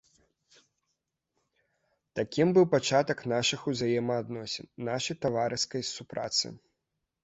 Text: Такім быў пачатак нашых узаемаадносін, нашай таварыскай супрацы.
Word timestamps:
Такім 2.21 2.57
быў 2.61 2.65
пачатак 2.73 3.19
нашых 3.37 3.69
узаемаадносін, 3.75 4.65
нашай 4.93 5.15
таварыскай 5.23 5.91
супрацы. 5.97 6.47